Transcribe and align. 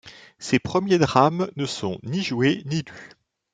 Ses 0.39 0.57
premiers 0.57 0.97
drames 0.97 1.47
ne 1.57 1.67
sont 1.67 1.99
ni 2.01 2.23
joués 2.23 2.63
ni 2.65 2.77
lus. 2.81 3.09